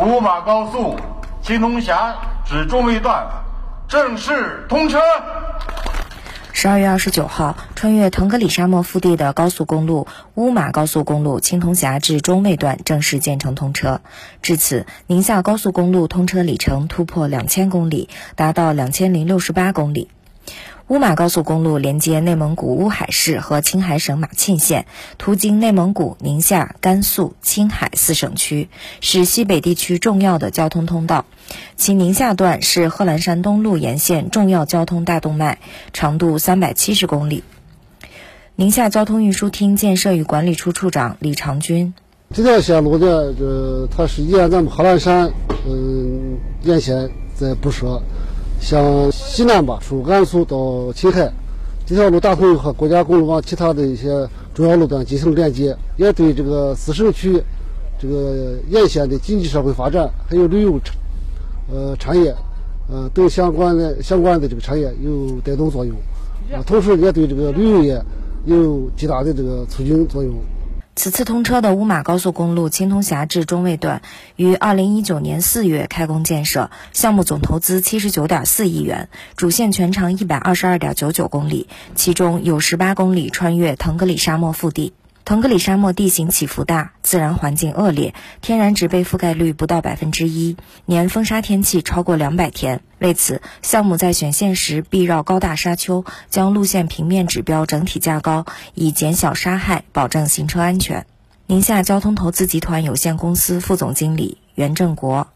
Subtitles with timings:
[0.00, 0.96] 乌马高速
[1.42, 3.26] 青铜峡至中卫段
[3.88, 4.98] 正式通车。
[6.54, 14.00] 十二月二十九号，穿越腾格里沙漠腹地的高速公路乌马高速公路青铜峡至中卫段正式建成通车。
[14.40, 20.08] 至此，宁夏高速公路通车里程突破两千公里，达到两千零六十八公里。
[20.88, 24.84] 乌马高速公路连接内蒙古乌海市和青海省马沁县，
[25.16, 28.68] 途经内蒙古、宁夏、甘肃、青海四省区，
[29.00, 31.24] 是西北地区重要的交通通道。
[31.76, 35.60] 其宁夏段是贺兰山东路沿线重要交通大动脉，
[35.94, 37.42] 长度三百七十公里。
[38.54, 41.94] 宁夏交通运输厅建设与管理处处长李长军：
[42.34, 45.32] 这条线路呢，这它是沿咱们贺兰山，
[45.66, 48.02] 嗯，沿线在不说。
[48.62, 51.30] 向西南吧，从甘肃到青海，
[51.84, 57.42] 这条路打通和国家公路网其他的一些重要路段进行连接，也对这个四省区
[58.00, 60.94] 这个沿线的经济社会发展，还有旅游产
[61.72, 62.32] 呃产业，
[62.88, 65.94] 呃等相关的相关的这个产业有带动作用
[66.52, 68.00] 啊，同时也对这个旅游业
[68.46, 70.32] 有极大的这个促进作用。
[70.94, 74.02] 此次通车的乌马高速公路青铜峡至中卫段
[74.36, 84.92] 于二零一九年四月开工建设，项目总投资七十九点四亿元，主线全长一百二十二点九九公里，其中有十八公里穿越腾格里沙漠腹地。
[85.32, 92.82] 腾格里沙漠地形起伏大，自然环境恶劣，天然植被覆盖率不到百分之一，年风沙天气超过两百天。
[92.98, 98.44] 为此，项目在选线时必绕高大沙丘，将路线平面指标整体架高，
[98.74, 101.06] 以减小沙害，保证行车安全。
[101.46, 105.28] 宁夏交通投资集团有限公司副总经理袁正国：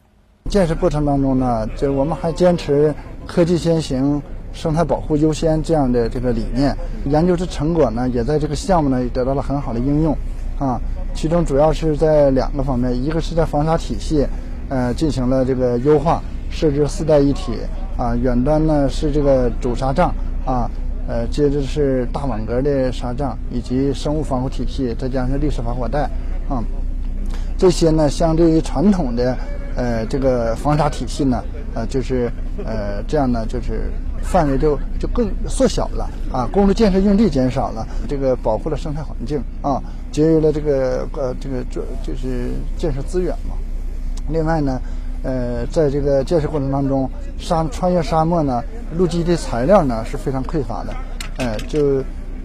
[0.51, 2.95] 建设过程当中呢，就我们还坚持
[3.27, 4.21] 科技先行。
[4.57, 10.17] 生态保护优先这样的这个理念，研究的成果呢，也在这个项目呢得到了很好的应用，
[10.59, 10.81] 啊，
[11.15, 14.27] 其中主要是在两个方面，一个是在防沙体系，
[14.71, 17.53] 呃，进行了这个优化，设置四带一体，
[17.99, 20.11] 啊，远端呢是这个主沙障，
[20.47, 20.71] 啊，
[21.07, 26.09] 呃，接着是大网格的沙障，以及生物防护体系，再加上历史防火带，
[26.49, 26.65] 啊，
[27.59, 29.37] 这些呢，相对于传统的，
[29.77, 31.45] 呃，这个防沙体系呢，
[31.77, 32.29] 呃，就是，
[32.65, 33.93] 呃，这样呢，就是。
[34.23, 43.55] 范围就就更缩小了啊，公路建设用地减少了，这个保护了生态环境啊，节约了这个呃这个就就是建设资源嘛。
[44.29, 44.81] 另外呢，
[45.23, 48.61] 呃，在这个建设过程当中，沙穿越沙漠呢，
[48.97, 50.93] 路基的材料呢是非常匮乏的，
[51.37, 52.03] 呃，就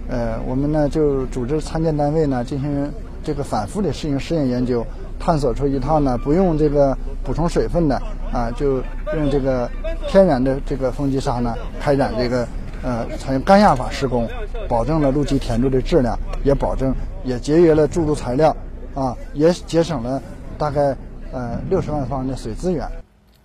[0.07, 2.91] 呃我们呢就组织参建单位呢进行
[3.23, 4.85] 这个反复的适应试验研究。
[5.17, 8.77] 探索出一套呢，不用这个补充水分的啊，就
[9.15, 9.69] 用这个
[10.07, 12.47] 天然的这个风机沙呢，开展这个
[12.81, 14.27] 呃采用干压法施工，
[14.67, 18.55] 保证了路基填筑的质量，也保证也节约了筑路材料
[18.95, 20.21] 啊，也节省了
[20.57, 20.95] 大概
[21.31, 22.87] 呃六十万方的水资源。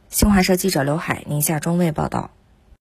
[0.08, 2.30] 新华社记者刘海宁夏中卫报道。